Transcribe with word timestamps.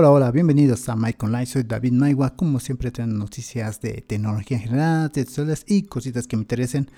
Hola, 0.00 0.12
hola, 0.12 0.30
bienvenidos 0.30 0.88
a 0.88 0.94
Mike 0.94 1.26
Online. 1.26 1.44
Soy 1.44 1.64
David 1.64 1.90
Maigua. 1.90 2.36
Como 2.36 2.60
siempre, 2.60 2.92
traen 2.92 3.18
noticias 3.18 3.80
de 3.80 4.00
tecnología 4.00 4.56
en 4.56 4.62
general, 4.62 5.10
textuales 5.10 5.64
y 5.66 5.82
cositas 5.88 6.28
que 6.28 6.36
me 6.36 6.42
interesen. 6.42 6.88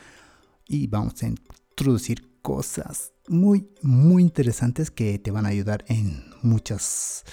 Y 0.68 0.86
vamos 0.86 1.22
a 1.22 1.28
introducir 1.28 2.42
cosas 2.42 3.14
muy, 3.26 3.70
muy 3.80 4.22
interesantes 4.22 4.90
que 4.90 5.18
te 5.18 5.30
van 5.30 5.46
a 5.46 5.48
ayudar 5.48 5.82
en 5.88 6.24
muchos 6.42 7.24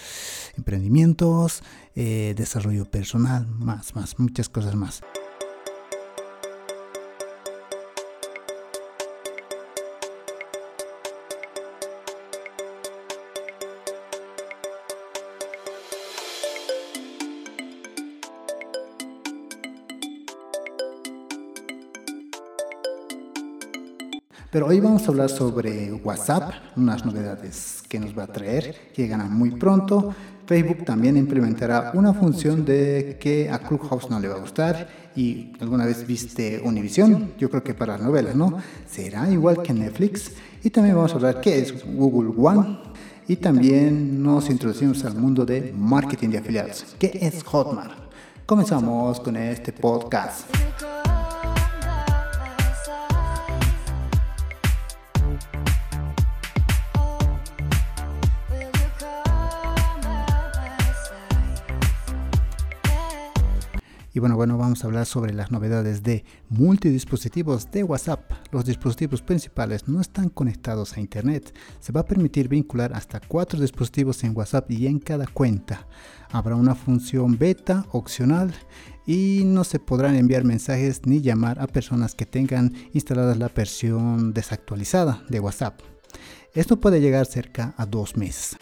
emprendimientos, 0.55 1.61
eh, 1.95 2.33
desarrollo 2.37 2.89
personal, 2.89 3.45
más, 3.45 3.93
más, 3.93 4.17
muchas 4.19 4.47
cosas 4.47 4.73
más. 4.73 5.01
Pero 24.57 24.69
hoy 24.69 24.79
vamos 24.79 25.03
a 25.03 25.11
hablar 25.11 25.29
sobre 25.29 25.93
WhatsApp, 25.93 26.51
unas 26.75 27.05
novedades 27.05 27.83
que 27.87 27.99
nos 27.99 28.17
va 28.17 28.23
a 28.23 28.27
traer, 28.27 28.89
que 28.91 29.03
llegan 29.03 29.31
muy 29.31 29.51
pronto. 29.51 30.15
Facebook 30.47 30.83
también 30.83 31.15
implementará 31.15 31.91
una 31.93 32.11
función 32.11 32.65
de 32.65 33.19
que 33.19 33.51
a 33.51 33.59
Clubhouse 33.59 34.09
no 34.09 34.19
le 34.19 34.27
va 34.29 34.33
a 34.33 34.39
gustar. 34.39 34.87
Y 35.15 35.51
alguna 35.59 35.85
vez 35.85 36.07
viste 36.07 36.59
Univision, 36.65 37.33
yo 37.37 37.51
creo 37.51 37.63
que 37.63 37.75
para 37.75 37.99
novelas, 37.99 38.35
¿no? 38.35 38.57
Será 38.89 39.29
igual 39.29 39.61
que 39.61 39.75
Netflix. 39.75 40.31
Y 40.63 40.71
también 40.71 40.95
vamos 40.95 41.11
a 41.11 41.17
hablar 41.17 41.39
qué 41.39 41.59
es 41.59 41.85
Google 41.85 42.33
One. 42.35 42.79
Y 43.27 43.35
también 43.35 44.23
nos 44.23 44.49
introducimos 44.49 45.05
al 45.05 45.13
mundo 45.13 45.45
de 45.45 45.71
marketing 45.77 46.29
de 46.29 46.39
afiliados. 46.39 46.95
¿Qué 46.97 47.11
es 47.21 47.43
Hotmart? 47.43 47.93
Comenzamos 48.47 49.19
con 49.19 49.37
este 49.37 49.71
podcast. 49.71 50.49
Y 64.17 64.19
bueno, 64.19 64.35
bueno, 64.35 64.57
vamos 64.57 64.83
a 64.83 64.87
hablar 64.87 65.05
sobre 65.05 65.31
las 65.31 65.51
novedades 65.51 66.01
de 66.01 66.25
multidispositivos 66.49 67.69
de 67.69 67.83
WhatsApp. 67.83 68.31
Los 68.51 68.65
dispositivos 68.65 69.21
principales 69.21 69.87
no 69.87 70.01
están 70.01 70.29
conectados 70.29 70.97
a 70.97 70.99
Internet. 70.99 71.53
Se 71.79 71.91
va 71.91 72.01
a 72.01 72.05
permitir 72.05 72.47
vincular 72.47 72.93
hasta 72.95 73.19
cuatro 73.19 73.59
dispositivos 73.59 74.23
en 74.23 74.35
WhatsApp 74.35 74.71
y 74.71 74.87
en 74.87 74.97
cada 74.97 75.27
cuenta. 75.27 75.85
Habrá 76.31 76.55
una 76.55 76.73
función 76.73 77.37
beta 77.37 77.85
opcional 77.91 78.51
y 79.05 79.43
no 79.45 79.63
se 79.63 79.77
podrán 79.77 80.15
enviar 80.15 80.45
mensajes 80.45 81.05
ni 81.05 81.21
llamar 81.21 81.61
a 81.61 81.67
personas 81.67 82.15
que 82.15 82.25
tengan 82.25 82.73
instalada 82.93 83.35
la 83.35 83.49
versión 83.49 84.33
desactualizada 84.33 85.21
de 85.29 85.39
WhatsApp. 85.39 85.79
Esto 86.55 86.79
puede 86.79 87.01
llegar 87.01 87.27
cerca 87.27 87.75
a 87.77 87.85
dos 87.85 88.17
meses 88.17 88.57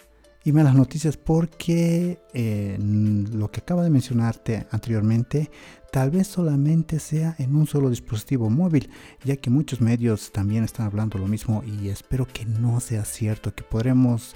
y 0.46 0.52
malas 0.52 0.76
noticias 0.76 1.18
porque 1.18 2.20
eh, 2.34 2.78
lo 2.80 3.50
que 3.50 3.62
acabo 3.62 3.82
de 3.82 3.90
mencionarte 3.90 4.68
anteriormente 4.70 5.50
tal 5.92 6.12
vez 6.12 6.28
solamente 6.28 7.00
sea 7.00 7.36
en 7.40 7.56
un 7.56 7.66
solo 7.66 7.90
dispositivo 7.90 8.50
móvil, 8.50 8.92
ya 9.24 9.38
que 9.38 9.50
muchos 9.50 9.82
medios 9.82 10.32
también 10.32 10.64
están 10.64 10.86
hablando 10.86 11.18
lo 11.18 11.28
mismo 11.28 11.64
y 11.64 11.90
espero 11.90 12.28
que 12.28 12.46
no 12.46 12.80
sea 12.80 13.06
cierto, 13.06 13.56
que 13.56 13.64
podremos 13.64 14.36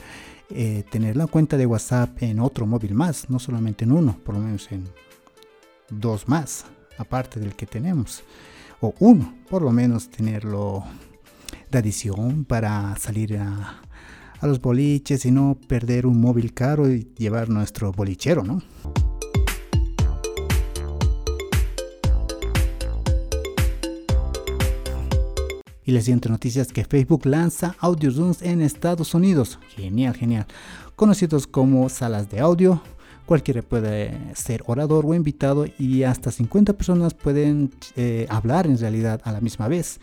eh, 0.50 0.84
tener 0.90 1.16
la 1.16 1.28
cuenta 1.28 1.58
de 1.58 1.68
WhatsApp 1.68 2.24
en 2.24 2.40
otro 2.40 2.66
móvil 2.66 2.96
más, 2.96 3.30
no 3.30 3.38
solamente 3.38 3.86
en 3.86 3.92
uno, 3.92 4.18
por 4.26 4.34
lo 4.34 4.42
menos 4.42 4.72
en 4.72 4.86
dos 5.92 6.28
más, 6.28 6.66
aparte 6.98 7.40
del 7.40 7.56
que 7.56 7.68
tenemos, 7.68 8.24
o 8.82 8.96
uno, 9.00 9.36
por 9.48 9.62
lo 9.62 9.72
menos 9.72 10.10
tenerlo 10.10 10.84
de 11.70 11.78
adición 11.78 12.46
para 12.46 12.96
salir 12.98 13.38
a 13.38 13.82
a 14.40 14.48
los 14.48 14.62
boliches 14.62 15.26
y 15.26 15.32
no 15.32 15.58
perder 15.68 16.06
un 16.06 16.20
móvil 16.20 16.54
caro 16.54 16.90
y 16.90 17.08
llevar 17.18 17.50
nuestro 17.50 17.92
bolichero, 17.92 18.44
¿no? 18.44 18.62
Y 25.90 25.92
la 25.92 26.02
siguiente 26.02 26.30
noticia 26.30 26.62
es 26.62 26.72
que 26.72 26.86
Facebook 26.86 27.26
lanza 27.26 27.76
Audio 27.80 28.12
Zooms 28.12 28.44
en 28.44 28.62
Estados 28.62 29.16
Unidos. 29.16 29.58
Genial, 29.76 30.16
genial. 30.16 30.46
Conocidos 30.96 31.48
como 31.48 31.90
salas 31.90 32.30
de 32.30 32.40
audio. 32.40 32.80
Cualquiera 33.26 33.64
puede 33.64 34.16
ser 34.36 34.64
orador 34.68 35.04
o 35.08 35.16
invitado 35.16 35.66
y 35.80 36.04
hasta 36.04 36.30
50 36.32 36.74
personas 36.74 37.16
pueden 37.16 37.72
eh, 37.96 38.28
hablar 38.30 38.68
en 38.68 38.78
realidad 38.78 39.20
a 39.24 39.32
la 39.32 39.42
misma 39.42 39.68
vez 39.68 40.00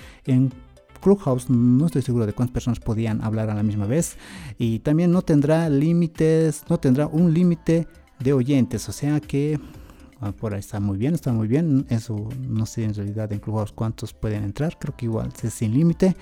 Clubhouse 1.07 1.49
no 1.49 1.87
estoy 1.87 2.03
seguro 2.03 2.27
de 2.27 2.33
cuántas 2.33 2.53
personas 2.53 2.81
podían 2.81 3.23
hablar 3.23 3.49
a 3.49 3.55
la 3.55 3.63
misma 3.63 3.87
vez 3.87 4.17
y 4.59 4.81
también 4.81 5.13
no 5.13 5.23
tendrá 5.23 5.69
límites, 5.69 6.65
no 6.69 6.79
tendrá 6.79 7.07
un 7.07 7.33
límite 7.33 7.87
de 8.19 8.33
oyentes, 8.33 8.89
o 8.89 8.93
sea 8.93 9.21
que 9.21 9.61
ah, 10.21 10.33
por 10.33 10.53
ahí 10.53 10.59
está 10.59 10.81
muy 10.81 10.99
bien, 10.99 11.15
está 11.15 11.33
muy 11.33 11.47
bien, 11.47 11.87
eso 11.91 12.29
no 12.49 12.67
sé 12.67 12.83
en 12.83 12.93
realidad 12.93 13.33
en 13.33 13.39
Clubhouse 13.39 13.71
cuántos 13.71 14.15
pueden 14.15 14.43
entrar, 14.43 14.81
creo 14.81 14.97
que 14.97 15.05
igual 15.05 15.33
es 15.41 15.55
sin 15.55 15.75
límite. 15.75 16.17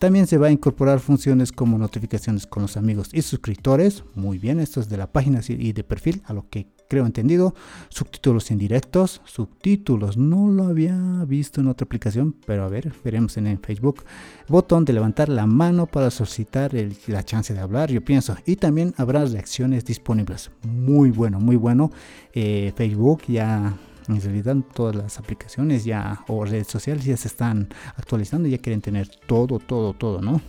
También 0.00 0.26
se 0.26 0.38
va 0.38 0.48
a 0.48 0.50
incorporar 0.50 0.98
funciones 0.98 1.52
como 1.52 1.78
notificaciones 1.78 2.48
con 2.48 2.62
los 2.62 2.76
amigos 2.76 3.10
y 3.12 3.22
suscriptores. 3.22 4.02
Muy 4.16 4.38
bien, 4.38 4.58
esto 4.58 4.80
es 4.80 4.88
de 4.88 4.96
la 4.96 5.10
página 5.10 5.40
y 5.48 5.72
de 5.72 5.84
perfil, 5.84 6.20
a 6.26 6.34
lo 6.34 6.50
que 6.50 6.66
creo 6.88 7.06
entendido. 7.06 7.54
Subtítulos 7.88 8.50
indirectos, 8.50 9.20
subtítulos, 9.24 10.16
no 10.16 10.48
lo 10.48 10.64
había 10.64 10.96
visto 11.26 11.60
en 11.60 11.68
otra 11.68 11.84
aplicación, 11.84 12.34
pero 12.46 12.64
a 12.64 12.68
ver, 12.68 12.92
veremos 13.04 13.36
en, 13.36 13.58
Facebook. 13.60 14.04
Botón 14.48 14.84
de 14.84 14.92
levantar 14.92 15.28
la 15.28 15.46
mano 15.46 15.86
para 15.86 16.10
solicitar 16.10 16.72
la 17.06 17.24
chance 17.24 17.54
de 17.54 17.60
hablar, 17.60 17.90
yo 17.90 18.04
pienso. 18.04 18.36
Y 18.44 18.56
también 18.56 18.94
habrá 18.96 19.24
reacciones 19.24 19.84
disponibles. 19.84 20.50
Muy 20.62 21.10
bueno, 21.10 21.40
muy 21.40 21.56
bueno. 21.56 21.90
Eh, 22.32 22.72
Facebook 22.76 23.22
ya 23.28 23.74
en 24.08 24.20
realidad 24.20 24.56
todas 24.74 24.94
las 24.94 25.18
aplicaciones 25.18 25.84
ya 25.84 26.24
o 26.28 26.44
redes 26.44 26.68
sociales 26.68 27.04
ya 27.04 27.16
se 27.16 27.28
están 27.28 27.68
actualizando, 27.96 28.48
ya 28.48 28.58
quieren 28.58 28.80
tener 28.80 29.08
todo, 29.26 29.58
todo, 29.58 29.94
todo, 29.94 30.20
¿no? 30.20 30.40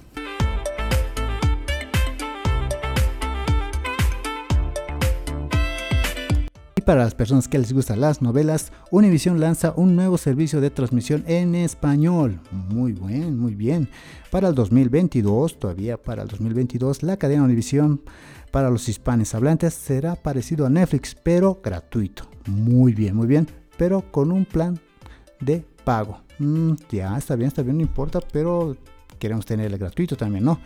Y 6.78 6.82
para 6.82 7.04
las 7.04 7.16
personas 7.16 7.48
que 7.48 7.58
les 7.58 7.74
gustan 7.74 8.02
las 8.02 8.22
novelas, 8.22 8.72
Univision 8.92 9.40
lanza 9.40 9.74
un 9.76 9.96
nuevo 9.96 10.16
servicio 10.20 10.62
de 10.62 10.70
transmisión 10.70 11.24
en 11.26 11.56
español. 11.56 12.40
Muy 12.52 12.92
bien, 12.92 13.36
muy 13.36 13.56
bien. 13.56 13.90
Para 14.30 14.50
el 14.50 14.54
2022, 14.54 15.58
todavía 15.58 16.00
para 16.00 16.22
el 16.22 16.28
2022, 16.28 17.02
la 17.02 17.18
cadena 17.18 17.42
Univision 17.42 18.00
para 18.52 18.70
los 18.70 18.88
hispanos 18.90 19.34
hablantes 19.34 19.74
será 19.74 20.16
parecido 20.16 20.68
a 20.68 20.70
Netflix, 20.70 21.16
pero 21.16 21.60
gratuito. 21.64 22.30
Muy 22.46 22.94
bien, 22.94 23.16
muy 23.16 23.26
bien, 23.26 23.48
pero 23.76 24.12
con 24.12 24.32
un 24.32 24.46
plan 24.46 24.80
de 25.40 25.66
pago. 25.84 26.22
Mm, 26.38 26.74
ya, 26.92 27.18
está 27.18 27.36
bien, 27.36 27.48
está 27.48 27.64
bien, 27.64 27.78
no 27.78 27.82
importa, 27.82 28.20
pero 28.32 28.78
queremos 29.18 29.48
tenerle 29.48 29.80
gratuito 29.80 30.16
también, 30.16 30.44
¿no? 30.44 30.60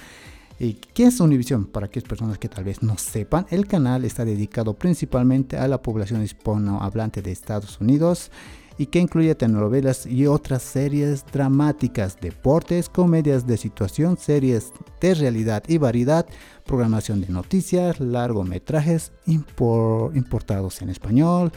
¿Y 0.63 0.73
qué 0.75 1.05
es 1.05 1.19
Univision? 1.19 1.65
Para 1.65 1.87
aquellas 1.87 2.07
personas 2.07 2.37
que 2.37 2.47
tal 2.47 2.63
vez 2.63 2.83
no 2.83 2.95
sepan, 2.95 3.47
el 3.49 3.65
canal 3.65 4.05
está 4.05 4.25
dedicado 4.25 4.75
principalmente 4.75 5.57
a 5.57 5.67
la 5.67 5.81
población 5.81 6.21
hispanohablante 6.21 7.23
de 7.23 7.31
Estados 7.31 7.81
Unidos 7.81 8.29
y 8.77 8.85
que 8.85 8.99
incluye 8.99 9.33
telenovelas 9.33 10.05
y 10.05 10.27
otras 10.27 10.61
series 10.61 11.25
dramáticas, 11.33 12.15
deportes, 12.21 12.89
comedias 12.89 13.47
de 13.47 13.57
situación, 13.57 14.17
series 14.17 14.71
de 14.99 15.15
realidad 15.15 15.63
y 15.67 15.79
variedad, 15.79 16.27
programación 16.71 17.19
de 17.19 17.27
noticias, 17.27 17.99
largometrajes 17.99 19.11
importados 19.25 20.81
en 20.81 20.87
español. 20.87 21.51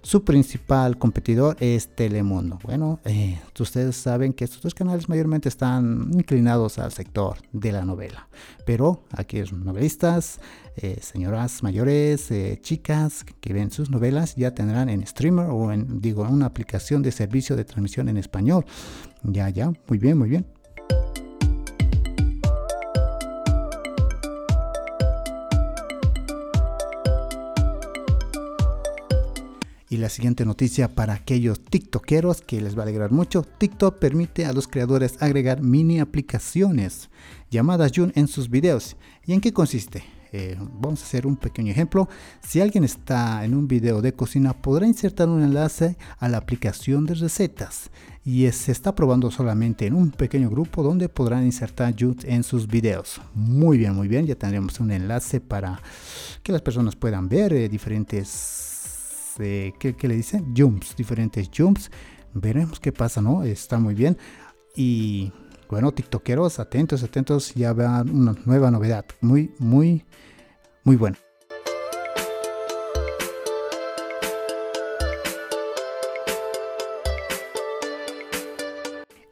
Su 0.00 0.22
principal 0.22 0.96
competidor 0.96 1.56
es 1.58 1.88
Telemundo. 1.88 2.60
Bueno, 2.62 3.00
eh, 3.04 3.40
ustedes 3.58 3.96
saben 3.96 4.32
que 4.32 4.44
estos 4.44 4.62
dos 4.62 4.72
canales 4.72 5.08
mayormente 5.08 5.48
están 5.48 6.12
inclinados 6.14 6.78
al 6.78 6.92
sector 6.92 7.38
de 7.52 7.72
la 7.72 7.84
novela, 7.84 8.28
pero 8.64 9.02
aquellos 9.10 9.52
novelistas, 9.52 10.38
eh, 10.76 11.00
señoras 11.02 11.64
mayores, 11.64 12.30
eh, 12.30 12.60
chicas 12.62 13.24
que 13.40 13.52
ven 13.52 13.72
sus 13.72 13.90
novelas 13.90 14.36
ya 14.36 14.54
tendrán 14.54 14.88
en 14.88 15.04
streamer 15.04 15.46
o 15.50 15.72
en, 15.72 16.00
digo, 16.00 16.24
en 16.24 16.32
una 16.32 16.46
aplicación 16.46 17.02
de 17.02 17.10
servicio 17.10 17.56
de 17.56 17.64
transmisión 17.64 18.08
en 18.08 18.18
español. 18.18 18.64
Ya, 19.24 19.48
ya, 19.48 19.72
muy 19.88 19.98
bien, 19.98 20.16
muy 20.16 20.28
bien. 20.28 20.46
Y 29.90 29.96
la 29.96 30.08
siguiente 30.08 30.46
noticia 30.46 30.94
para 30.94 31.14
aquellos 31.14 31.64
TikTokeros 31.64 32.42
que 32.42 32.60
les 32.60 32.76
va 32.76 32.80
a 32.80 32.82
alegrar 32.84 33.10
mucho, 33.10 33.42
TikTok 33.42 33.98
permite 33.98 34.46
a 34.46 34.52
los 34.52 34.68
creadores 34.68 35.20
agregar 35.20 35.62
mini 35.62 35.98
aplicaciones 35.98 37.10
llamadas 37.50 37.90
June 37.92 38.12
en 38.14 38.28
sus 38.28 38.48
videos. 38.48 38.96
¿Y 39.26 39.32
en 39.32 39.40
qué 39.40 39.52
consiste? 39.52 40.04
Eh, 40.32 40.56
vamos 40.60 41.02
a 41.02 41.04
hacer 41.04 41.26
un 41.26 41.36
pequeño 41.36 41.72
ejemplo. 41.72 42.08
Si 42.40 42.60
alguien 42.60 42.84
está 42.84 43.44
en 43.44 43.52
un 43.52 43.66
video 43.66 44.00
de 44.00 44.12
cocina, 44.12 44.52
podrá 44.52 44.86
insertar 44.86 45.28
un 45.28 45.42
enlace 45.42 45.96
a 46.18 46.28
la 46.28 46.38
aplicación 46.38 47.04
de 47.04 47.14
recetas 47.14 47.90
y 48.24 48.48
se 48.52 48.70
está 48.70 48.94
probando 48.94 49.30
solamente 49.32 49.86
en 49.86 49.94
un 49.94 50.12
pequeño 50.12 50.50
grupo 50.50 50.84
donde 50.84 51.08
podrán 51.08 51.44
insertar 51.44 51.96
YouTube 51.96 52.24
en 52.28 52.44
sus 52.44 52.68
videos. 52.68 53.20
Muy 53.34 53.78
bien, 53.78 53.96
muy 53.96 54.06
bien. 54.06 54.24
Ya 54.24 54.36
tendremos 54.36 54.78
un 54.78 54.92
enlace 54.92 55.40
para 55.40 55.82
que 56.44 56.52
las 56.52 56.62
personas 56.62 56.94
puedan 56.94 57.28
ver 57.28 57.52
eh, 57.52 57.68
diferentes, 57.68 58.69
¿qué, 59.40 59.96
le 60.02 60.16
dicen? 60.16 60.54
Jumps, 60.56 60.94
diferentes 60.96 61.50
jumps. 61.56 61.90
Veremos 62.34 62.78
qué 62.78 62.92
pasa, 62.92 63.20
¿no? 63.20 63.42
Está 63.42 63.78
muy 63.78 63.94
bien. 63.94 64.16
Y 64.76 65.32
bueno, 65.68 65.92
TikTokeros, 65.92 66.58
atentos, 66.58 67.02
atentos, 67.02 67.54
ya 67.54 67.72
vean 67.72 68.10
una 68.10 68.34
nueva 68.44 68.70
novedad. 68.70 69.04
Muy, 69.20 69.52
muy, 69.58 70.04
muy 70.84 70.96
buena. 70.96 71.18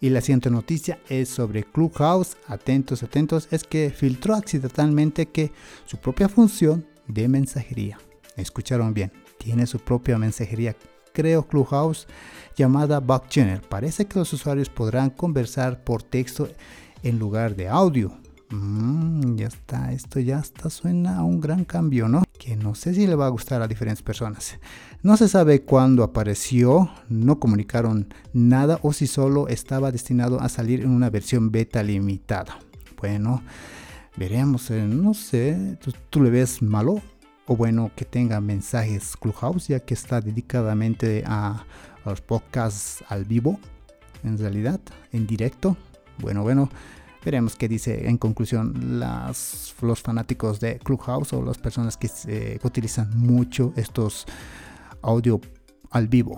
Y 0.01 0.11
la 0.11 0.21
siguiente 0.21 0.51
noticia 0.51 1.01
es 1.09 1.29
sobre 1.29 1.65
Clubhouse. 1.65 2.37
Atentos, 2.47 3.03
atentos. 3.03 3.49
Es 3.51 3.65
que 3.65 3.91
filtró 3.91 4.35
accidentalmente 4.35 5.27
que 5.27 5.51
su 5.87 5.97
propia 5.97 6.29
función 6.29 6.87
de 7.09 7.29
mensajería. 7.29 7.99
Escucharon 8.37 8.95
bien. 8.95 9.11
Tiene 9.39 9.67
su 9.67 9.79
propia 9.79 10.19
mensajería. 10.19 10.77
Creo 11.13 11.47
Clubhouse 11.47 12.07
llamada 12.57 13.01
Bug 13.01 13.29
Channel. 13.29 13.61
Parece 13.61 14.07
que 14.07 14.19
los 14.19 14.33
usuarios 14.33 14.69
podrán 14.69 15.11
conversar 15.11 15.83
por 15.83 16.03
texto 16.03 16.49
en 17.03 17.19
lugar 17.19 17.57
de 17.57 17.69
audio. 17.69 18.13
Mm, 18.51 19.37
ya 19.37 19.47
está, 19.47 19.93
esto 19.93 20.21
ya 20.21 20.39
está, 20.39 20.71
suena 20.71 21.19
a 21.19 21.23
un 21.23 21.39
gran 21.39 21.65
cambio, 21.65 22.09
¿no? 22.09 22.23
Que 22.39 22.57
no 22.57 22.75
sé 22.75 22.95
si 22.95 23.07
le 23.07 23.15
va 23.15 23.27
a 23.27 23.31
gustar 23.31 23.61
a 23.61 23.69
diferentes 23.69 24.03
personas. 24.03 24.59
No 25.03 25.17
se 25.19 25.29
sabe 25.29 25.63
cuándo 25.63 26.03
apareció, 26.03 26.91
no 27.11 27.39
comunicaron 27.39 28.13
nada 28.33 28.79
o 28.83 28.95
si 28.95 29.07
solo 29.07 29.49
estaba 29.49 29.93
destinado 29.93 30.41
a 30.41 30.49
salir 30.49 30.81
en 30.81 30.91
una 30.91 31.11
versión 31.11 31.51
beta 31.51 31.83
limitada. 31.83 32.59
Bueno, 32.99 33.43
veremos, 34.17 34.71
eh, 34.71 34.83
no 34.83 35.13
sé, 35.13 35.79
¿tú, 36.09 36.23
le 36.23 36.31
ves 36.31 36.63
malo? 36.63 37.03
O 37.49 37.57
bueno, 37.57 37.91
que 37.97 38.05
tenga 38.05 38.41
mensajes 38.43 39.17
Clubhouse, 39.17 39.69
ya 39.69 39.81
que 39.81 39.95
está 39.95 40.21
dedicadamente 40.21 41.25
a 41.27 41.65
los 42.05 42.21
podcasts 42.21 43.03
al 43.09 43.25
vivo, 43.25 43.59
en 44.23 44.37
realidad, 44.37 44.79
en 45.13 45.27
directo. 45.27 45.75
Bueno, 46.19 46.43
bueno, 46.43 46.69
veremos 47.25 47.57
qué 47.57 47.67
dice 47.67 48.07
en 48.07 48.19
conclusión 48.19 49.01
las, 49.01 49.75
los 49.81 50.03
fanáticos 50.03 50.61
de 50.61 50.79
Clubhouse 50.79 51.33
o 51.33 51.43
las 51.43 51.57
personas 51.57 51.97
que, 51.97 52.09
que 52.09 52.61
utilizan 52.63 53.11
mucho 53.19 53.73
estos 53.77 54.27
audio 55.01 55.41
al 55.91 56.07
vivo. 56.07 56.37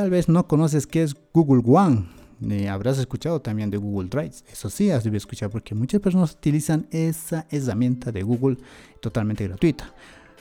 Tal 0.00 0.08
vez 0.08 0.30
no 0.30 0.46
conoces 0.46 0.86
qué 0.86 1.02
es 1.02 1.14
Google 1.34 1.62
One 1.66 2.06
habrás 2.70 2.96
escuchado 2.96 3.42
también 3.42 3.68
de 3.68 3.76
Google 3.76 4.08
Drive. 4.08 4.32
Eso 4.50 4.70
sí, 4.70 4.90
has 4.90 5.04
debido 5.04 5.18
escuchar 5.18 5.50
porque 5.50 5.74
muchas 5.74 6.00
personas 6.00 6.32
utilizan 6.32 6.86
esa 6.90 7.46
herramienta 7.50 8.10
de 8.10 8.22
Google 8.22 8.56
totalmente 9.02 9.46
gratuita. 9.46 9.92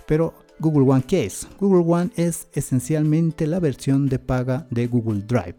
Pero 0.08 0.34
Google 0.60 0.90
One, 0.90 1.04
¿qué 1.06 1.26
es? 1.26 1.46
Google 1.60 1.84
One 1.94 2.10
es 2.16 2.48
esencialmente 2.54 3.48
la 3.48 3.60
versión 3.60 4.08
de 4.08 4.18
paga 4.18 4.66
de 4.72 4.88
Google 4.88 5.24
Drive. 5.28 5.58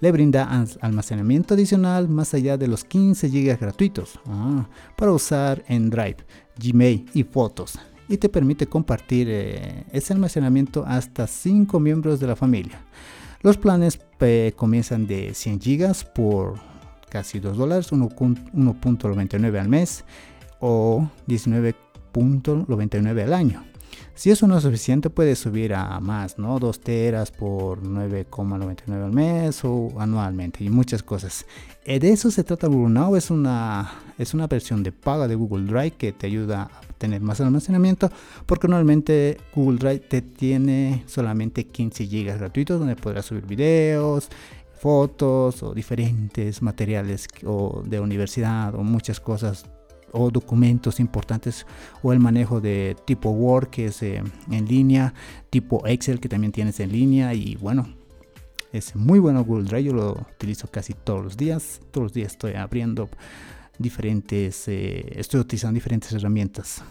Le 0.00 0.12
brinda 0.12 0.48
almacenamiento 0.80 1.52
adicional 1.52 2.08
más 2.08 2.32
allá 2.32 2.56
de 2.56 2.68
los 2.68 2.84
15 2.84 3.28
GB 3.28 3.58
gratuitos 3.60 4.18
ah, 4.28 4.66
para 4.96 5.12
usar 5.12 5.62
en 5.68 5.90
Drive, 5.90 6.24
Gmail 6.58 7.04
y 7.12 7.22
fotos. 7.22 7.78
Y 8.08 8.16
te 8.16 8.30
permite 8.30 8.66
compartir 8.66 9.28
eh, 9.28 9.84
ese 9.92 10.14
almacenamiento 10.14 10.86
hasta 10.86 11.26
5 11.26 11.78
miembros 11.78 12.18
de 12.18 12.28
la 12.28 12.34
familia. 12.34 12.80
Los 13.46 13.56
planes 13.58 14.00
eh, 14.18 14.54
comienzan 14.56 15.06
de 15.06 15.32
100 15.32 15.60
gigas 15.60 16.04
por 16.04 16.54
casi 17.08 17.38
2 17.38 17.56
dólares, 17.56 17.92
1.99 17.92 19.60
al 19.60 19.68
mes 19.68 20.04
o 20.58 21.08
19.99 21.28 23.22
al 23.22 23.32
año. 23.32 23.64
Si 24.16 24.30
eso 24.30 24.46
no 24.46 24.56
es 24.56 24.62
suficiente, 24.62 25.10
puedes 25.10 25.38
subir 25.38 25.74
a 25.74 26.00
más, 26.00 26.38
¿no? 26.38 26.58
2 26.58 26.80
teras 26.80 27.30
por 27.30 27.82
9,99 27.82 29.04
al 29.04 29.12
mes 29.12 29.62
o 29.62 29.92
anualmente 29.98 30.64
y 30.64 30.70
muchas 30.70 31.02
cosas. 31.02 31.44
Eh, 31.84 32.00
de 32.00 32.12
eso 32.12 32.30
se 32.30 32.42
trata 32.42 32.66
Google 32.66 32.94
Now, 32.94 33.14
es 33.14 33.30
una, 33.30 33.92
es 34.16 34.32
una 34.32 34.46
versión 34.46 34.82
de 34.82 34.90
paga 34.90 35.28
de 35.28 35.34
Google 35.34 35.66
Drive 35.66 35.90
que 35.92 36.12
te 36.12 36.28
ayuda 36.28 36.62
a 36.62 36.80
tener 36.96 37.20
más 37.20 37.42
almacenamiento 37.42 38.10
porque 38.46 38.68
normalmente 38.68 39.36
Google 39.54 39.76
Drive 39.76 40.00
te 40.08 40.22
tiene 40.22 41.04
solamente 41.06 41.66
15 41.66 42.06
GB 42.06 42.38
gratuitos 42.38 42.78
donde 42.78 42.96
podrás 42.96 43.26
subir 43.26 43.44
videos, 43.44 44.30
fotos 44.78 45.62
o 45.62 45.74
diferentes 45.74 46.62
materiales 46.62 47.28
o 47.44 47.82
de 47.84 48.00
universidad 48.00 48.74
o 48.76 48.82
muchas 48.82 49.20
cosas 49.20 49.66
o 50.12 50.30
documentos 50.30 51.00
importantes 51.00 51.66
o 52.02 52.12
el 52.12 52.20
manejo 52.20 52.60
de 52.60 52.96
tipo 53.04 53.30
Word 53.30 53.68
que 53.68 53.86
es 53.86 54.02
eh, 54.02 54.22
en 54.50 54.66
línea, 54.66 55.14
tipo 55.50 55.86
Excel 55.86 56.20
que 56.20 56.28
también 56.28 56.52
tienes 56.52 56.80
en 56.80 56.92
línea 56.92 57.34
y 57.34 57.56
bueno, 57.56 57.86
es 58.72 58.94
muy 58.94 59.18
bueno 59.18 59.44
Google 59.44 59.64
Drive, 59.64 59.84
yo 59.84 59.92
lo 59.92 60.12
utilizo 60.36 60.68
casi 60.68 60.92
todos 60.92 61.24
los 61.24 61.36
días, 61.36 61.80
todos 61.90 62.04
los 62.04 62.12
días 62.12 62.32
estoy 62.32 62.54
abriendo 62.54 63.08
diferentes, 63.78 64.68
eh, 64.68 65.12
estoy 65.16 65.40
utilizando 65.40 65.74
diferentes 65.74 66.12
herramientas. 66.12 66.82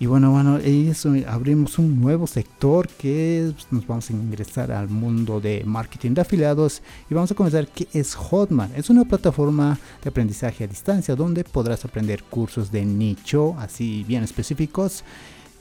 Y 0.00 0.06
bueno, 0.06 0.30
bueno, 0.30 0.58
eso 0.58 1.12
abrimos 1.26 1.76
un 1.76 2.00
nuevo 2.00 2.28
sector 2.28 2.86
que 2.86 3.52
nos 3.72 3.84
vamos 3.84 4.08
a 4.08 4.12
ingresar 4.12 4.70
al 4.70 4.88
mundo 4.88 5.40
de 5.40 5.64
marketing 5.64 6.14
de 6.14 6.20
afiliados 6.20 6.82
y 7.10 7.14
vamos 7.14 7.32
a 7.32 7.34
comenzar 7.34 7.66
qué 7.66 7.88
es 7.92 8.14
Hotmart. 8.14 8.78
Es 8.78 8.90
una 8.90 9.04
plataforma 9.04 9.76
de 10.00 10.08
aprendizaje 10.08 10.62
a 10.62 10.66
distancia 10.68 11.16
donde 11.16 11.42
podrás 11.42 11.84
aprender 11.84 12.22
cursos 12.22 12.70
de 12.70 12.84
nicho, 12.84 13.56
así 13.58 14.04
bien 14.06 14.22
específicos. 14.22 15.02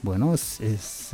Bueno, 0.04 0.36
es, 0.36 0.60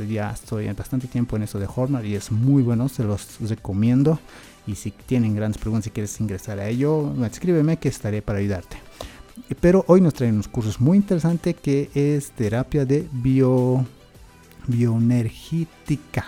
ya 0.06 0.30
estoy 0.30 0.70
bastante 0.74 1.08
tiempo 1.08 1.36
en 1.36 1.44
eso 1.44 1.58
de 1.58 1.66
Hotmart 1.66 2.04
y 2.04 2.16
es 2.16 2.30
muy 2.30 2.62
bueno, 2.62 2.90
se 2.90 3.04
los 3.04 3.38
recomiendo. 3.40 4.18
Y 4.66 4.74
si 4.74 4.90
tienen 4.90 5.34
grandes 5.34 5.58
preguntas 5.58 5.86
y 5.86 5.90
quieres 5.90 6.20
ingresar 6.20 6.58
a 6.58 6.68
ello, 6.68 7.14
escríbeme 7.24 7.78
que 7.78 7.88
estaré 7.88 8.20
para 8.20 8.40
ayudarte. 8.40 8.76
Pero 9.60 9.84
hoy 9.88 10.00
nos 10.00 10.14
traen 10.14 10.34
unos 10.34 10.48
cursos 10.48 10.80
muy 10.80 10.96
interesantes 10.96 11.56
que 11.56 11.90
es 11.94 12.30
terapia 12.30 12.84
de 12.84 13.08
bio, 13.12 13.84
bioenergética. 14.66 16.24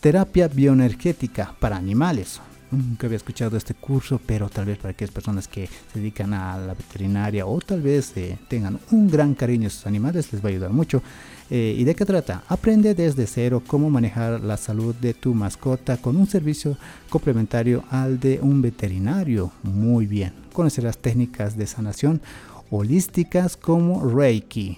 Terapia 0.00 0.48
bioenergética 0.48 1.54
para 1.58 1.76
animales. 1.76 2.40
Nunca 2.70 3.06
había 3.06 3.16
escuchado 3.16 3.56
este 3.56 3.72
curso, 3.72 4.20
pero 4.24 4.50
tal 4.50 4.66
vez 4.66 4.76
para 4.76 4.90
aquellas 4.90 5.12
personas 5.12 5.48
que 5.48 5.66
se 5.66 5.98
dedican 5.98 6.34
a 6.34 6.58
la 6.58 6.74
veterinaria 6.74 7.46
o 7.46 7.58
tal 7.60 7.80
vez 7.80 8.12
eh, 8.16 8.36
tengan 8.46 8.78
un 8.90 9.10
gran 9.10 9.34
cariño 9.34 9.68
a 9.68 9.70
sus 9.70 9.86
animales, 9.86 10.30
les 10.30 10.44
va 10.44 10.48
a 10.48 10.52
ayudar 10.52 10.70
mucho. 10.70 11.02
Eh, 11.48 11.74
¿Y 11.78 11.84
de 11.84 11.94
qué 11.94 12.04
trata? 12.04 12.42
Aprende 12.46 12.94
desde 12.94 13.26
cero 13.26 13.62
cómo 13.66 13.88
manejar 13.88 14.42
la 14.42 14.58
salud 14.58 14.94
de 14.94 15.14
tu 15.14 15.32
mascota 15.32 15.96
con 15.96 16.16
un 16.16 16.26
servicio 16.26 16.76
complementario 17.08 17.84
al 17.90 18.20
de 18.20 18.38
un 18.42 18.60
veterinario. 18.60 19.50
Muy 19.62 20.06
bien. 20.06 20.47
Conocerás 20.58 20.98
técnicas 20.98 21.56
de 21.56 21.68
sanación 21.68 22.20
holísticas 22.68 23.56
como 23.56 24.04
Reiki, 24.04 24.76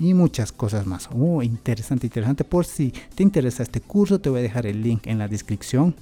y 0.00 0.14
muchas 0.14 0.52
cosas 0.52 0.86
más. 0.86 1.08
Oh, 1.12 1.42
interesante, 1.42 2.06
interesante. 2.06 2.44
Por 2.44 2.64
si 2.64 2.94
te 3.16 3.24
interesa 3.24 3.64
este 3.64 3.80
curso, 3.80 4.20
te 4.20 4.30
voy 4.30 4.38
a 4.38 4.42
dejar 4.44 4.64
el 4.64 4.80
link 4.80 5.08
en 5.08 5.18
la 5.18 5.26
descripción 5.26 5.96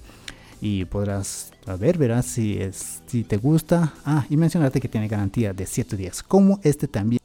y 0.60 0.84
podrás 0.84 1.50
ver, 1.80 1.96
verás 1.96 2.26
si, 2.26 2.58
es, 2.58 3.00
si 3.06 3.24
te 3.24 3.38
gusta. 3.38 3.94
Ah, 4.04 4.26
y 4.28 4.36
mencionarte 4.36 4.82
que 4.82 4.88
tiene 4.88 5.08
garantía 5.08 5.54
de 5.54 5.64
7 5.64 5.96
días, 5.96 6.22
como 6.22 6.60
este 6.62 6.86
también. 6.86 7.18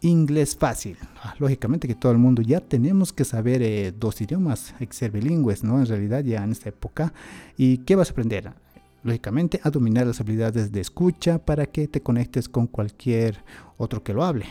Inglés 0.00 0.56
fácil. 0.56 0.96
Ah, 1.22 1.36
lógicamente 1.38 1.86
que 1.86 1.94
todo 1.94 2.10
el 2.10 2.18
mundo 2.18 2.42
ya 2.42 2.58
tenemos 2.60 3.12
que 3.12 3.24
saber 3.24 3.62
eh, 3.62 3.92
dos 3.96 4.20
idiomas, 4.20 4.74
ser 4.90 5.12
bilingües, 5.12 5.62
¿no? 5.62 5.78
En 5.78 5.86
realidad 5.86 6.24
ya 6.24 6.42
en 6.42 6.50
esta 6.50 6.68
época. 6.68 7.12
¿Y 7.56 7.78
qué 7.78 7.94
vas 7.94 8.08
a 8.08 8.12
aprender? 8.12 8.52
Lógicamente 9.04 9.60
a 9.62 9.70
dominar 9.70 10.06
las 10.06 10.20
habilidades 10.20 10.72
de 10.72 10.80
escucha 10.80 11.38
para 11.38 11.66
que 11.66 11.86
te 11.86 12.02
conectes 12.02 12.48
con 12.48 12.66
cualquier 12.66 13.42
otro 13.76 14.02
que 14.02 14.12
lo 14.12 14.24
hable. 14.24 14.46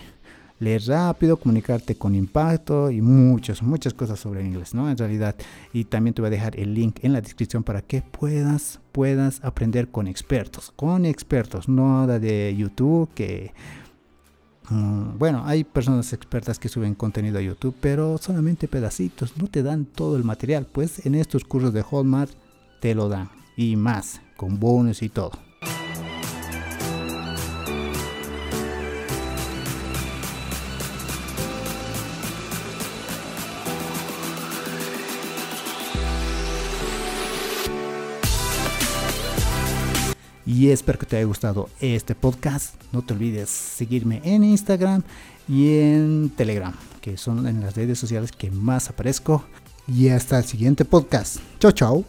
leer 0.60 0.82
rápido, 0.88 1.38
comunicarte 1.38 1.96
con 1.96 2.16
impacto 2.16 2.90
y 2.90 3.00
muchas, 3.00 3.62
muchas 3.62 3.94
cosas 3.94 4.20
sobre 4.20 4.44
inglés, 4.44 4.74
¿no? 4.74 4.90
En 4.90 4.98
realidad. 4.98 5.36
Y 5.72 5.84
también 5.86 6.16
te 6.16 6.22
voy 6.22 6.28
a 6.28 6.32
dejar 6.32 6.60
el 6.60 6.74
link 6.74 6.98
en 7.04 7.14
la 7.14 7.22
descripción 7.22 7.64
para 7.64 7.84
que 7.84 8.02
puedas, 8.02 8.80
puedas 8.92 9.44
aprender 9.44 9.90
con 9.90 10.08
expertos, 10.08 10.74
con 10.76 11.06
expertos, 11.06 11.70
no 11.70 12.08
de 12.08 12.56
YouTube 12.58 13.10
que... 13.14 13.54
Mm, 14.70 15.18
bueno, 15.20 15.44
hay 15.46 15.64
personas 15.64 16.12
expertas 16.12 16.58
que 16.58 16.70
suben 16.70 16.96
contenido 16.96 17.38
a 17.38 17.42
YouTube, 17.42 17.76
pero 17.80 18.18
solamente 18.18 18.68
pedacitos, 18.68 19.38
no 19.38 19.48
te 19.48 19.62
dan 19.62 19.86
todo 19.86 20.18
el 20.18 20.24
material. 20.24 20.66
Pues 20.66 21.06
en 21.06 21.16
estos 21.16 21.44
cursos 21.44 21.72
de 21.74 21.86
Hallmark 21.90 22.32
te 22.82 22.96
lo 22.96 23.10
dan 23.10 23.37
y 23.58 23.76
más, 23.76 24.22
con 24.38 24.60
bonus 24.60 25.02
y 25.02 25.10
todo. 25.10 25.32
Y 40.46 40.70
espero 40.70 40.98
que 40.98 41.06
te 41.06 41.18
haya 41.18 41.26
gustado 41.26 41.70
este 41.82 42.16
podcast. 42.16 42.82
No 42.94 43.02
te 43.02 43.14
olvides 43.14 43.50
seguirme 43.50 44.22
en 44.24 44.46
Instagram 44.46 45.04
y 45.48 45.80
en 45.80 46.30
Telegram, 46.30 46.74
que 47.02 47.18
son 47.18 47.46
en 47.48 47.60
las 47.60 47.76
redes 47.76 48.00
sociales 48.00 48.32
que 48.32 48.50
más 48.50 48.90
aparezco. 48.90 49.44
Y 49.88 50.08
hasta 50.10 50.38
el 50.38 50.46
siguiente 50.46 50.86
podcast. 50.86 51.38
Chao, 51.60 51.72
chao. 51.72 52.06